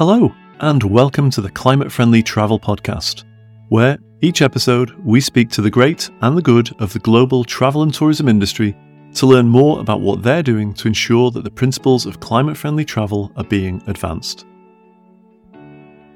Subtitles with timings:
[0.00, 3.24] Hello, and welcome to the Climate Friendly Travel Podcast,
[3.68, 7.82] where each episode we speak to the great and the good of the global travel
[7.82, 8.74] and tourism industry
[9.12, 12.82] to learn more about what they're doing to ensure that the principles of climate friendly
[12.82, 14.46] travel are being advanced.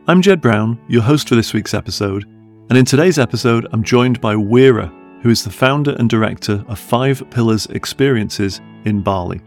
[0.06, 2.24] I'm Jed Brown, your host for this week's episode,
[2.68, 6.78] and in today's episode, I'm joined by Wira, who is the founder and director of
[6.78, 9.40] Five Pillars Experiences in Bali.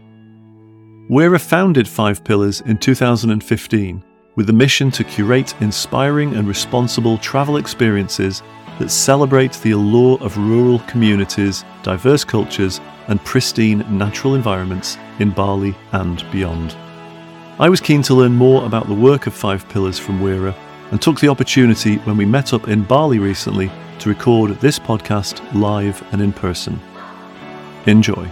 [1.08, 4.02] Wira founded Five Pillars in 2015
[4.34, 8.42] with the mission to curate inspiring and responsible travel experiences
[8.80, 15.76] that celebrate the allure of rural communities, diverse cultures, and pristine natural environments in Bali
[15.92, 16.76] and beyond.
[17.60, 20.54] I was keen to learn more about the work of Five Pillars from Wira
[20.92, 25.42] and took the opportunity when we met up in Bali recently to record this podcast
[25.52, 26.78] live and in person.
[27.86, 28.28] Enjoy.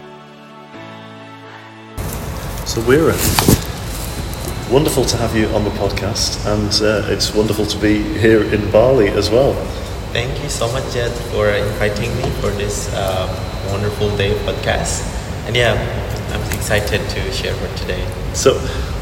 [2.67, 3.17] So, Wira,
[4.71, 8.71] wonderful to have you on the podcast, and uh, it's wonderful to be here in
[8.71, 9.55] Bali as well.
[10.13, 13.27] Thank you so much, Jed, for inviting me for this uh,
[13.73, 15.03] wonderful day podcast.
[15.49, 15.75] And yeah,
[16.31, 18.07] I'm excited to share for today.
[18.33, 18.55] So,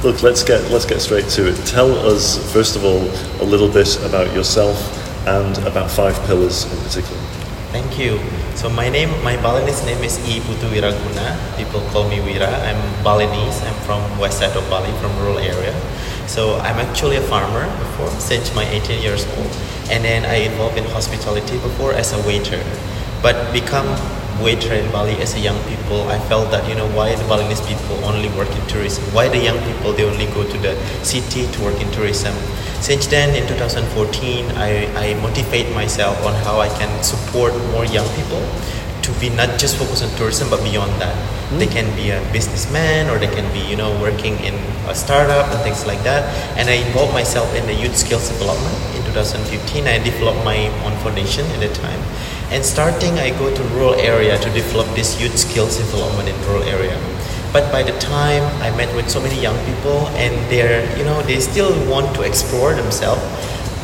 [0.05, 1.56] look, let's get let's get straight to it.
[1.64, 3.00] Tell us first of all
[3.41, 4.77] a little bit about yourself
[5.27, 7.20] and about Five Pillars in particular.
[7.72, 8.20] Thank you.
[8.55, 11.56] So my name, my Balinese name is I Putu Wiraguna.
[11.56, 12.52] People call me Wira.
[12.69, 13.62] I'm Balinese.
[13.64, 15.74] I'm from west side of Bali, from rural area.
[16.28, 19.50] So I'm actually a farmer before, since my 18 years old.
[19.91, 22.62] And then I involved in hospitality before as a waiter.
[23.22, 23.89] But become
[24.42, 27.60] waiter in Bali as a young people, I felt that you know why the Balinese
[27.66, 29.04] people only work in tourism.
[29.14, 32.34] Why the young people they only go to the city to work in tourism
[32.84, 38.05] since then, in 2014, I, I motivate myself on how I can support more young
[38.12, 38.45] people
[39.00, 41.16] to be not just focused on tourism but beyond that.
[41.48, 41.61] Mm.
[41.61, 44.52] They can be a businessman or they can be, you know, working in
[44.84, 46.28] a startup and things like that.
[46.58, 49.86] And I involved myself in the youth skills development in 2015.
[49.86, 52.01] I developed my own foundation at the time.
[52.50, 56.62] And starting, I go to rural area to develop this youth skills development in rural
[56.64, 56.98] area.
[57.55, 61.22] But by the time I met with so many young people and they're you know
[61.22, 63.22] they still want to explore themselves.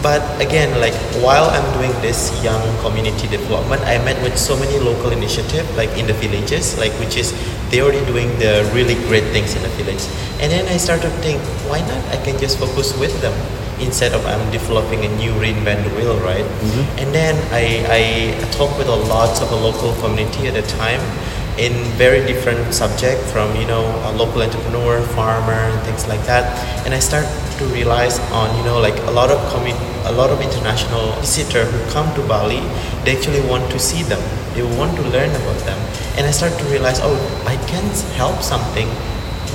[0.03, 4.79] But again like while i'm doing this young community development i met with so many
[4.81, 7.37] local initiative like in the villages like which is
[7.69, 10.03] they already doing the really great things in the village.
[10.41, 11.39] And then i started to think
[11.71, 12.03] why not?
[12.11, 13.37] I can just focus with them
[13.81, 16.99] instead of i'm developing a new reinvent the wheel right mm-hmm.
[16.99, 18.03] and then i i
[18.53, 21.01] talked with a lots of a local community at the time
[21.61, 26.45] in very different subject from you know a local entrepreneur, farmer, and things like that.
[26.87, 27.27] And I start
[27.59, 29.77] to realize on you know like a lot of commu-
[30.09, 32.61] a lot of international visitor who come to Bali,
[33.05, 34.23] they actually want to see them.
[34.55, 35.79] They want to learn about them.
[36.17, 37.17] And I start to realize, oh,
[37.47, 37.85] I can
[38.17, 38.89] help something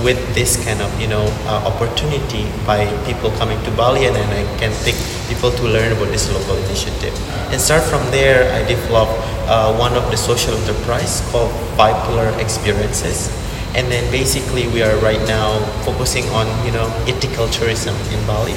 [0.04, 4.30] with this kind of you know uh, opportunity by people coming to Bali and then
[4.30, 4.98] I can take
[5.30, 7.14] people to learn about this local initiative.
[7.52, 9.10] And start from there I develop
[9.48, 13.30] uh, one of the social enterprise called Five Pillar Experiences.
[13.76, 18.56] And then basically we are right now focusing on you know ethical tourism in Bali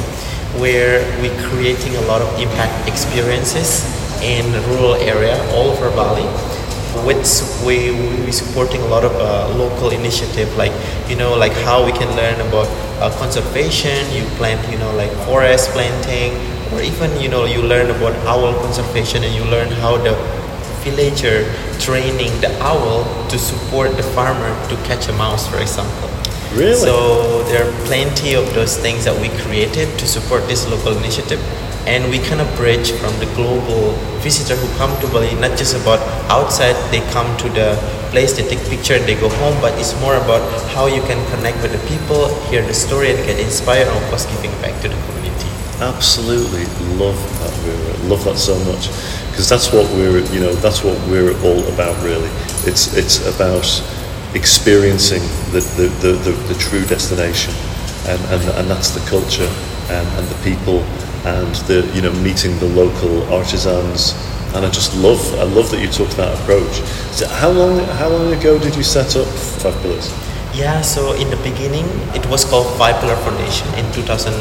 [0.57, 3.85] where we're creating a lot of impact experiences
[4.23, 6.27] in rural area all over Bali
[7.07, 7.23] with
[7.67, 7.93] we
[8.25, 10.73] we supporting a lot of uh, local initiative like
[11.09, 12.69] you know like how we can learn about
[13.01, 13.99] uh, conservation.
[14.13, 16.33] You plant you know like forest planting
[16.73, 20.15] or even you know you learn about owl conservation and you learn how the
[20.85, 21.45] villager
[21.79, 26.09] training the owl to support the farmer to catch a mouse for example.
[26.55, 26.75] Really?
[26.75, 31.41] So there are plenty of those things that we created to support this local initiative
[31.89, 35.75] and we kind of bridge from the global visitor who come to Bali, not just
[35.75, 37.81] about outside, they come to the
[38.13, 40.45] place, they take picture and they go home, but it's more about
[40.77, 44.05] how you can connect with the people, hear the story and get inspired and of
[44.11, 45.49] course giving back to the community.
[45.81, 46.69] Absolutely
[47.01, 47.55] love that.
[47.65, 48.93] We're, love that so much
[49.33, 52.29] because that's what we're, you know, that's what we're all about really.
[52.69, 53.65] It's, it's about
[54.35, 55.23] experiencing
[55.57, 57.55] the, the, the, the, the true destination
[58.05, 59.49] and, and, and that's the culture
[59.89, 60.85] and, and the people
[61.29, 64.15] and the you know meeting the local artisans
[64.55, 66.81] and I just love I love that you took that approach.
[67.13, 69.29] So how long how long ago did you set up
[69.63, 70.09] Five Pillars?
[70.55, 71.85] Yeah, so in the beginning
[72.17, 74.33] it was called Five Pillar Foundation in 2015.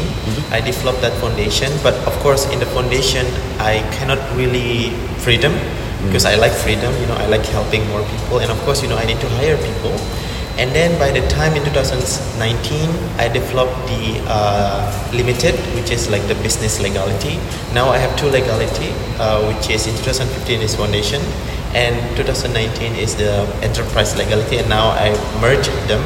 [0.00, 0.52] Mm-hmm.
[0.52, 3.24] I developed that foundation, but of course in the foundation
[3.62, 4.90] I cannot really
[5.22, 6.06] freedom mm-hmm.
[6.06, 6.90] because I like freedom.
[7.00, 9.30] You know, I like helping more people, and of course you know I need to
[9.38, 9.94] hire people
[10.56, 16.22] And then by the time in 2019, I developed the uh, limited, which is like
[16.28, 17.38] the business legality.
[17.74, 21.20] Now I have two legality, uh, which is in 2015 is foundation,
[21.74, 24.58] and 2019 is the enterprise legality.
[24.58, 25.10] And now I
[25.40, 26.02] merge them,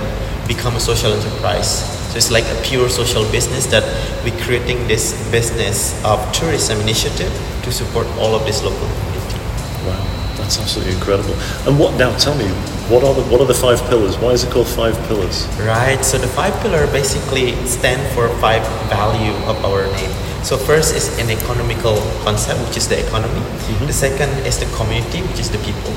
[0.49, 1.85] become a social enterprise.
[2.09, 3.85] So it's like a pure social business that
[4.25, 7.33] we're creating this business of tourism initiative
[7.65, 9.37] to support all of this local community.
[9.85, 10.19] Wow.
[10.39, 11.35] That's absolutely incredible.
[11.69, 12.17] And what now?
[12.17, 12.49] Tell me,
[12.88, 14.17] what are the what are the five pillars?
[14.17, 15.46] Why is it called five pillars?
[15.61, 16.00] Right.
[16.02, 20.11] So the five pillar basically stand for five value of our name.
[20.43, 23.40] So first is an economical concept, which is the economy.
[23.44, 23.87] Mm-hmm.
[23.87, 25.93] The second is the community, which is the people.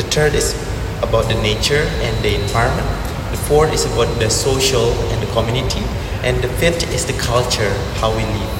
[0.00, 0.56] The third is
[1.04, 2.88] about the nature and the environment.
[3.36, 5.84] The fourth is about the social and the community.
[6.24, 8.54] And the fifth is the culture, how we live.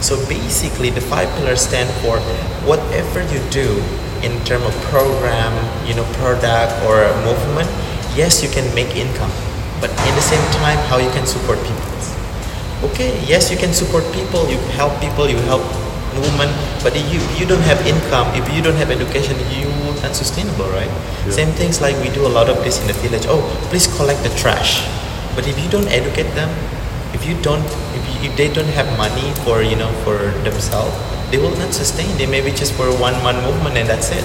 [0.00, 2.16] So basically, the five pillars stand for
[2.64, 3.76] whatever you do
[4.26, 5.54] in terms of program,
[5.86, 7.70] you know, product or movement,
[8.18, 9.30] yes, you can make income,
[9.80, 11.86] but in the same time, how you can support people.
[12.90, 15.62] Okay, yes, you can support people, you help people, you help
[16.18, 16.50] movement,
[16.82, 19.68] but if you you don't have income, if you don't have education, you
[20.02, 20.90] not sustainable, right?
[21.24, 21.30] Yeah.
[21.30, 23.26] Same things like we do a lot of this in the village.
[23.28, 23.40] Oh,
[23.70, 24.84] please collect the trash,
[25.34, 26.50] but if you don't educate them,
[27.16, 27.64] if you don't,
[27.96, 30.94] if, you, if they don't have money for you know for themselves
[31.30, 32.16] they will not sustain.
[32.18, 34.24] They may be just for one month movement and that's it.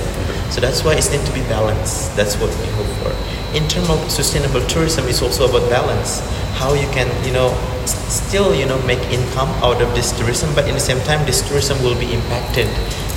[0.52, 2.16] So that's why it's needs to be balanced.
[2.16, 3.12] That's what we hope for.
[3.58, 6.20] In terms of sustainable tourism, it's also about balance.
[6.60, 7.50] How you can, you know,
[7.86, 11.42] still, you know, make income out of this tourism, but in the same time, this
[11.48, 12.68] tourism will be impacted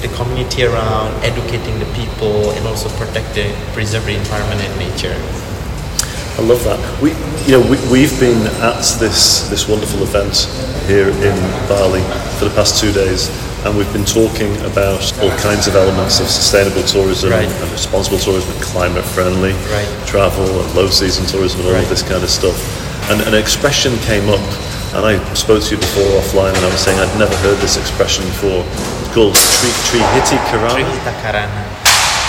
[0.01, 5.17] the community around, educating the people, and also protect the preserve the environment and nature.
[6.35, 6.83] I love that.
[6.99, 7.15] We,
[7.47, 10.51] you know, we, we've been at this this wonderful event
[10.91, 11.37] here in
[11.71, 12.03] Bali
[12.43, 13.31] for the past two days,
[13.63, 17.47] and we've been talking about all kinds of elements of sustainable tourism right.
[17.47, 19.87] and responsible tourism, climate friendly right.
[20.11, 21.85] travel, and low season tourism, and all right.
[21.85, 22.59] of this kind of stuff.
[23.15, 24.43] And an expression came up,
[24.99, 27.79] and I spoke to you before offline, and I was saying I'd never heard this
[27.79, 28.67] expression before.
[29.07, 29.39] It's called
[29.87, 31.84] Tri Hita Karana.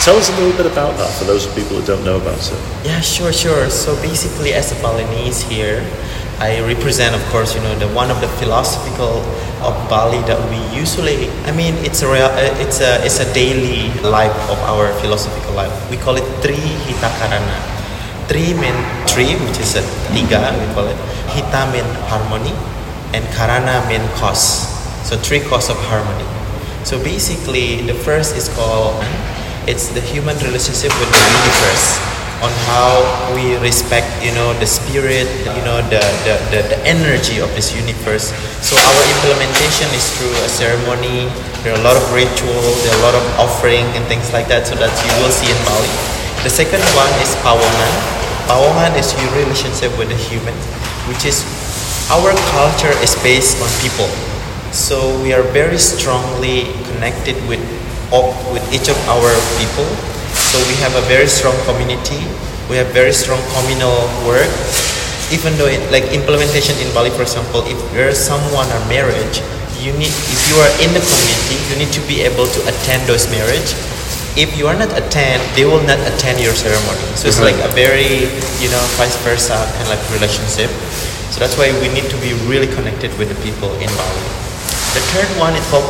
[0.06, 2.62] Tell us a little bit about that for those people who don't know about it.
[2.86, 3.74] Yeah, sure, sure.
[3.74, 5.82] So basically, as a Balinese here,
[6.38, 9.26] I represent, of course, you know, the one of the philosophical
[9.66, 13.26] of Bali that we usually, I mean, it's a real, uh, it's a, it's a
[13.34, 15.74] daily life of our philosophical life.
[15.90, 17.58] We call it Tri Hita Karana.
[18.30, 18.78] Tri mean
[19.10, 19.82] tree, which is a
[20.14, 20.98] tiga, we call it.
[21.34, 22.54] Hita mean harmony,
[23.18, 24.70] and Karana mean cause.
[25.02, 26.30] So three cause of harmony.
[26.86, 29.02] So basically, the first is called,
[29.68, 31.98] it's the human relationship with the universe
[32.44, 33.02] on how
[33.34, 35.26] we respect you know the spirit
[35.56, 38.36] you know the, the, the, the, energy of this universe.
[38.62, 41.32] So our implementation is through a ceremony.
[41.64, 44.48] There are a lot of rituals there are a lot of offering and things like
[44.54, 45.90] that so that you will see in bali
[46.46, 47.94] the second one is pawongan
[48.46, 50.54] pawongan is your relationship with the human
[51.10, 51.42] which is
[52.14, 54.06] our culture is based on people.
[54.70, 57.62] So we are very strongly connected with
[58.54, 59.88] with each of our people
[60.36, 62.20] so we have a very strong community.
[62.68, 63.96] We have very strong communal
[64.28, 64.52] work.
[65.32, 69.40] Even though it, like implementation in Bali, for example, if there's someone or marriage,
[69.80, 73.08] you need if you are in the community, you need to be able to attend
[73.08, 73.74] those marriage.
[74.36, 77.04] If you are not attend, they will not attend your ceremony.
[77.16, 78.28] So it's like a very
[78.60, 80.70] you know vice versa kind of like relationship.
[81.32, 84.26] So that's why we need to be really connected with the people in Bali.
[84.96, 85.88] The third one is called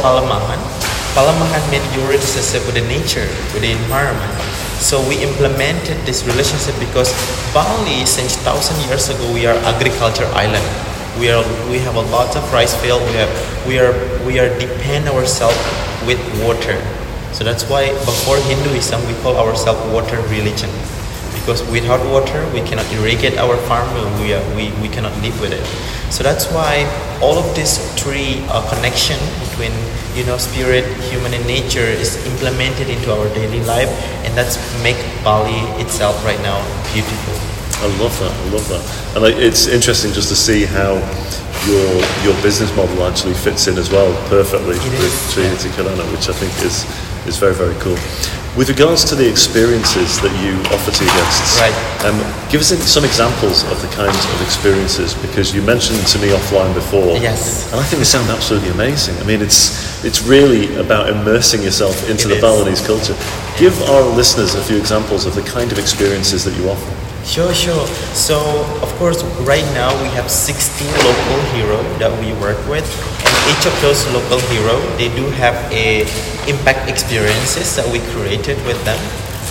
[1.15, 3.23] Palemahan means your relationship with the nature,
[3.55, 4.35] with the environment.
[4.83, 7.15] So we implemented this relationship because
[7.55, 10.67] Bali, since thousand years ago, we are agriculture island.
[11.15, 11.39] We are
[11.71, 12.99] we have a lot of rice field.
[13.07, 13.31] We have
[13.63, 13.95] we are
[14.27, 15.55] we are depend ourselves
[16.03, 16.75] with water.
[17.31, 20.69] So that's why before Hinduism we call ourselves water religion
[21.45, 23.85] because without water we cannot irrigate our farm
[24.19, 25.61] we, we, we cannot live with it
[26.11, 26.81] so that's why
[27.21, 29.19] all of this three uh, connection
[29.55, 29.71] between
[30.15, 33.87] you know spirit human and nature is implemented into our daily life
[34.27, 36.59] and that's make bali itself right now
[36.91, 37.33] beautiful
[37.79, 38.83] i love that i love that
[39.15, 40.99] and like, it's interesting just to see how
[41.67, 41.87] your
[42.27, 45.75] your business model actually fits in as well perfectly it with Tri Hita yeah.
[45.75, 46.83] Karana, which I think is
[47.25, 47.97] is very very cool.
[48.55, 51.75] With regards to the experiences that you offer to your guests, right.
[52.07, 52.15] um,
[52.49, 56.73] give us some examples of the kinds of experiences because you mentioned to me offline
[56.73, 57.17] before.
[57.19, 57.69] Yes.
[57.73, 59.17] And I think they sound absolutely amazing.
[59.17, 62.41] I mean, it's it's really about immersing yourself into it the is.
[62.41, 63.17] Balinese culture.
[63.59, 66.95] Give our listeners a few examples of the kind of experiences that you offer.
[67.25, 67.87] Sure, sure.
[68.13, 68.37] So,
[68.85, 72.85] of course, right now we have 16 local heroes that we work with,
[73.51, 76.01] each of those local hero they do have a
[76.49, 78.99] impact experiences that we created with them.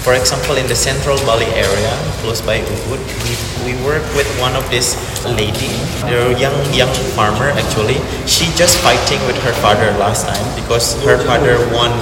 [0.04, 3.32] For example, in the central Bali area, close by Ubud, we,
[3.64, 5.72] we work with one of this lady,
[6.04, 7.96] a young young farmer actually.
[8.28, 11.96] She just fighting with her father last time because her father want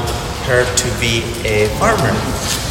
[0.51, 2.11] her to be a farmer,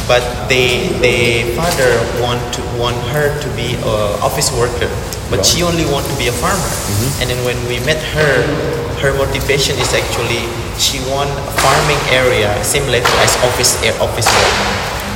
[0.04, 0.20] but
[0.52, 4.92] they the father want to want her to be a office worker,
[5.32, 6.60] but she only want to be a farmer.
[6.60, 7.20] Mm-hmm.
[7.22, 10.46] And then when we met her, her motivation is actually
[10.78, 14.54] she want a farming area similar level as office eh, office work.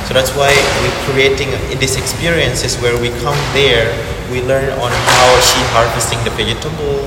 [0.07, 0.51] So that's why
[0.83, 3.91] we're creating uh, these experiences where we come there,
[4.31, 6.99] we learn on how she harvesting the vegetable,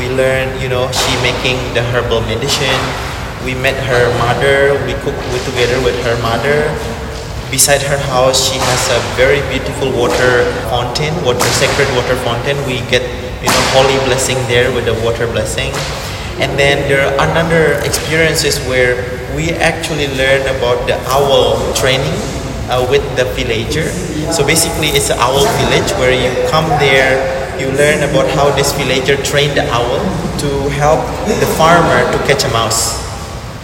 [0.00, 2.80] we learn, you know, she making the herbal medicine.
[3.44, 6.68] We met her mother, we cook together with her mother.
[7.50, 12.56] Beside her house, she has a very beautiful water fountain, water sacred water fountain.
[12.64, 13.04] We get,
[13.44, 15.72] you know, holy blessing there with the water blessing.
[16.40, 18.96] And then there are another experiences where
[19.36, 22.16] we actually learn about the owl training
[22.68, 23.88] uh, with the villager.
[24.32, 27.20] So basically, it's an owl village where you come there,
[27.60, 30.00] you learn about how this villager trained the owl
[30.40, 33.00] to help the farmer to catch a mouse.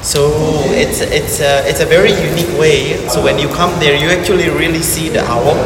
[0.02, 0.30] So
[0.70, 3.08] it's it's a, it's a very unique way.
[3.08, 5.56] So when you come there, you actually really see the owl.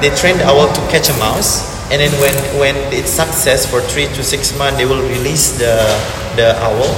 [0.00, 3.78] They train the owl to catch a mouse, and then when when it's success for
[3.78, 5.78] three to six months, they will release the
[6.34, 6.90] the owl.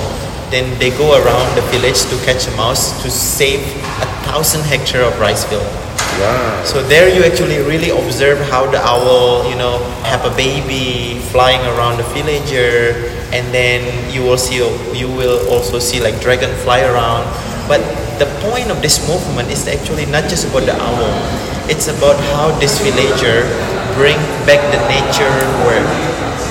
[0.48, 3.60] Then they go around the village to catch a mouse to save
[4.00, 5.68] a thousand hectare of rice field.
[6.16, 6.64] Wow.
[6.64, 11.60] So there you actually really observe how the owl, you know, have a baby flying
[11.76, 12.96] around the villager,
[13.36, 14.64] and then you will see
[14.96, 17.28] you will also see like dragon fly around.
[17.68, 17.84] But
[18.16, 21.12] the point of this movement is actually not just about the owl.
[21.68, 23.44] It's about how this villager
[23.96, 25.32] bring back the nature
[25.64, 25.88] work.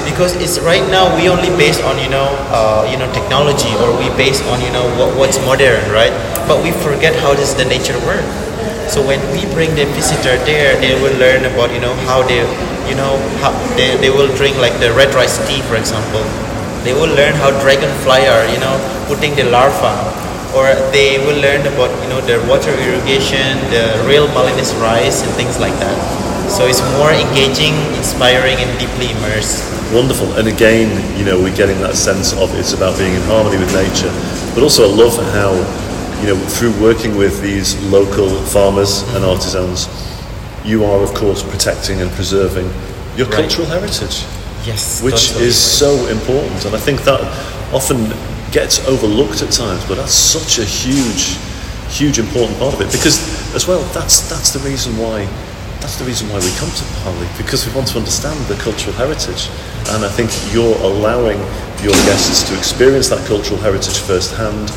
[0.03, 3.93] Because it's right now we only based on you know uh, you know technology or
[3.97, 6.13] we based on you know what, what's modern, right?
[6.49, 8.23] But we forget how does the nature work
[8.87, 12.45] so when we bring the visitor there, they will learn about you know how they,
[12.87, 16.21] you know how they, they will drink like the red rice tea, for example.
[16.85, 18.77] They will learn how dragonfly are, you know,
[19.09, 20.05] putting the larva,
[20.53, 25.31] or they will learn about you know the water irrigation, the real Balinese rice, and
[25.33, 26.24] things like that.
[26.49, 29.63] So it's more engaging, inspiring, and deeply immersed.
[29.93, 30.33] Wonderful.
[30.33, 33.73] And again, you know, we're getting that sense of it's about being in harmony with
[33.73, 34.11] nature,
[34.53, 35.53] but also I love how
[36.21, 39.29] you know, through working with these local farmers and mm-hmm.
[39.29, 39.89] artisans,
[40.63, 42.65] you are, of course, protecting and preserving
[43.15, 43.41] your right.
[43.41, 44.25] cultural heritage.
[44.65, 45.45] Yes, which totally.
[45.45, 47.21] is so important, and I think that
[47.71, 48.09] often
[48.51, 51.37] gets overlooked at times, but that's such a huge,
[51.93, 53.21] huge important part of it because,
[53.53, 55.27] as well, that's that's the reason why
[55.81, 58.95] that's the reason why we come to Bali because we want to understand the cultural
[58.95, 59.49] heritage,
[59.95, 61.37] and I think you're allowing
[61.83, 64.71] your guests to experience that cultural heritage firsthand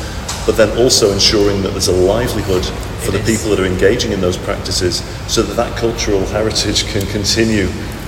[0.49, 2.65] but then also ensuring that there's a livelihood
[3.05, 3.37] for it the is.
[3.37, 7.67] people that are engaging in those practices so that that cultural heritage can continue,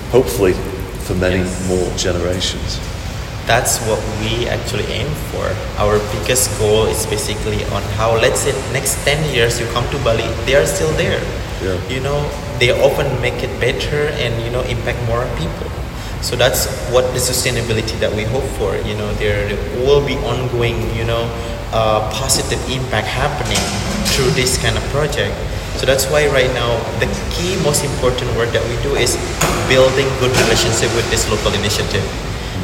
[0.10, 0.54] hopefully,
[1.06, 1.68] for many yes.
[1.70, 2.80] more generations.
[3.46, 5.46] That's what we actually aim for.
[5.78, 9.98] Our biggest goal is basically on how, let's say, next 10 years you come to
[10.04, 11.22] Bali, they are still there.
[11.62, 11.78] Yeah.
[11.88, 12.26] You know,
[12.60, 15.70] they often make it better and, you know, impact more people.
[16.22, 18.76] So that's what the sustainability that we hope for.
[18.78, 19.50] You know, there
[19.86, 21.26] will be ongoing, you know,
[21.74, 23.62] uh, positive impact happening
[24.14, 25.34] through this kind of project.
[25.78, 29.18] So that's why right now the key most important work that we do is
[29.70, 32.06] building good relationship with this local initiative.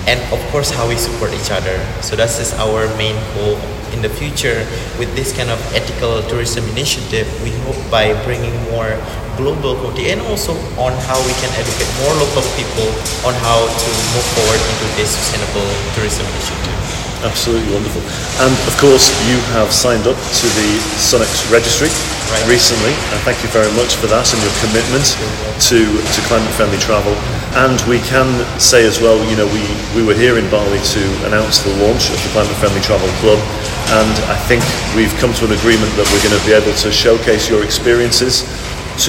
[0.07, 1.75] And of course how we support each other.
[2.01, 3.59] So that's is our main goal
[3.91, 4.67] in the future
[4.99, 7.27] with this kind of ethical tourism initiative.
[7.43, 8.95] We hope by bringing more
[9.37, 12.89] global quality and also on how we can educate more local people
[13.23, 16.77] on how to move forward into this sustainable tourism initiative.
[17.25, 18.01] Absolutely wonderful.
[18.45, 20.69] And of course, you have signed up to the
[21.01, 22.45] SunX registry right.
[22.45, 25.05] recently, and thank you very much for that and your commitment
[25.69, 27.17] to, to climate friendly travel.
[27.57, 29.65] And we can say as well, you know, we,
[29.97, 33.41] we were here in Bali to announce the launch of the Climate Friendly Travel Club,
[33.97, 34.61] and I think
[34.93, 38.45] we've come to an agreement that we're going to be able to showcase your experiences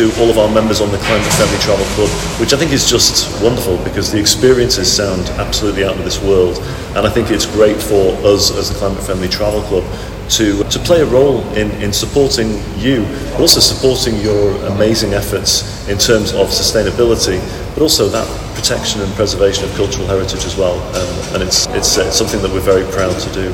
[0.00, 2.08] to all of our members on the Climate Friendly Travel Club,
[2.40, 6.56] which I think is just wonderful because the experiences sound absolutely out of this world.
[6.96, 9.84] And I think it's great for us as the Climate Friendly Travel Club
[10.30, 15.88] to, to play a role in, in supporting you, but also supporting your amazing efforts
[15.88, 17.38] in terms of sustainability,
[17.74, 20.76] but also that protection and preservation of cultural heritage as well.
[20.94, 23.52] Um, and it's, it's, it's something that we're very proud to do.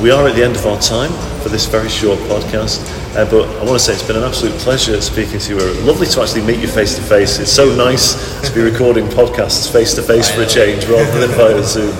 [0.00, 1.12] We are at the end of our time
[1.42, 2.80] for this very short podcast,
[3.16, 5.58] uh, but I want to say it's been an absolute pleasure speaking to you.
[5.60, 7.38] It's lovely to actually meet you face to face.
[7.38, 8.16] It's so nice
[8.48, 11.94] to be recording podcasts face to face for a change rather than via Zoom.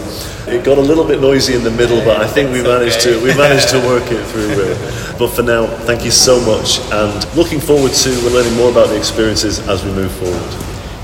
[0.52, 3.22] It got a little bit noisy in the middle, but I think we managed to
[3.22, 4.50] we managed to work it through.
[4.50, 8.88] Uh, but for now, thank you so much, and looking forward to learning more about
[8.88, 10.50] the experiences as we move forward.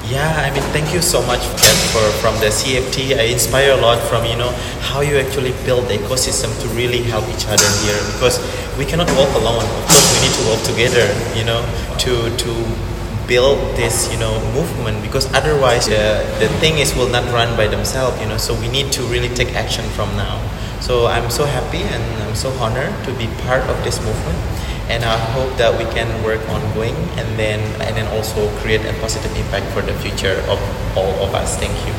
[0.07, 1.43] Yeah, I mean, thank you so much
[1.91, 3.19] for from the CFT.
[3.19, 4.51] I inspire a lot from you know
[4.81, 8.39] how you actually build the ecosystem to really help each other here because
[8.79, 9.63] we cannot walk alone.
[9.63, 11.07] Of course, we need to work together.
[11.35, 11.61] You know,
[12.07, 12.51] to to
[13.27, 17.67] build this you know movement because otherwise uh, the thing is will not run by
[17.67, 18.21] themselves.
[18.21, 20.41] You know, so we need to really take action from now.
[20.81, 24.39] So I'm so happy and I'm so honored to be part of this movement
[24.89, 28.93] and I hope that we can work ongoing and then and then also create a
[29.01, 30.59] positive impact for the future of
[30.97, 31.57] all of us.
[31.59, 31.95] Thank you.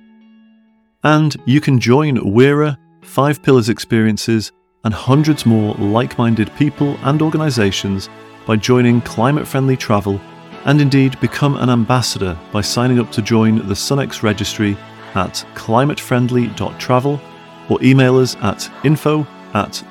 [1.03, 4.53] And you can join Wira, Five Pillars Experiences,
[4.85, 8.09] and hundreds more like minded people and organisations
[8.47, 10.21] by joining climate friendly travel
[10.65, 14.77] and indeed become an ambassador by signing up to join the SunX registry
[15.15, 17.21] at climatefriendly.travel
[17.69, 19.83] or email us at info at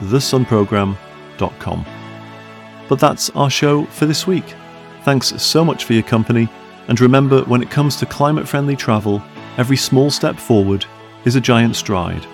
[2.87, 4.55] But that's our show for this week.
[5.03, 6.49] Thanks so much for your company,
[6.87, 9.21] and remember when it comes to climate friendly travel,
[9.57, 10.85] every small step forward
[11.25, 12.25] is a giant stride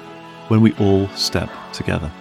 [0.50, 2.12] when we all step together.